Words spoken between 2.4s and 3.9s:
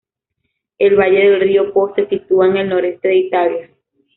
en el noreste de Italia.